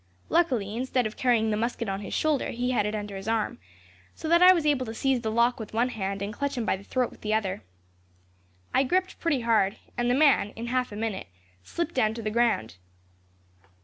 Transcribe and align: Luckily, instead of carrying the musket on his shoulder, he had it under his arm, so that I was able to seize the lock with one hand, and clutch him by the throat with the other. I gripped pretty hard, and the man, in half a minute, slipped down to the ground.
Luckily, 0.29 0.75
instead 0.75 1.05
of 1.05 1.15
carrying 1.15 1.51
the 1.51 1.57
musket 1.57 1.87
on 1.87 1.99
his 2.01 2.11
shoulder, 2.11 2.49
he 2.49 2.71
had 2.71 2.87
it 2.87 2.95
under 2.95 3.15
his 3.17 3.27
arm, 3.27 3.59
so 4.15 4.27
that 4.29 4.41
I 4.41 4.51
was 4.51 4.65
able 4.65 4.83
to 4.87 4.95
seize 4.95 5.21
the 5.21 5.29
lock 5.29 5.59
with 5.59 5.75
one 5.75 5.89
hand, 5.89 6.23
and 6.23 6.33
clutch 6.33 6.57
him 6.57 6.65
by 6.65 6.75
the 6.75 6.83
throat 6.83 7.11
with 7.11 7.21
the 7.21 7.35
other. 7.35 7.61
I 8.73 8.81
gripped 8.83 9.19
pretty 9.19 9.41
hard, 9.41 9.75
and 9.99 10.09
the 10.09 10.15
man, 10.15 10.53
in 10.55 10.65
half 10.73 10.91
a 10.91 10.95
minute, 10.95 11.27
slipped 11.63 11.93
down 11.93 12.15
to 12.15 12.23
the 12.23 12.31
ground. 12.31 12.77